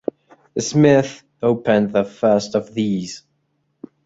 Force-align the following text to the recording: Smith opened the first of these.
Smith 0.57 1.21
opened 1.43 1.93
the 1.93 2.03
first 2.03 2.55
of 2.55 2.73
these. 2.73 3.21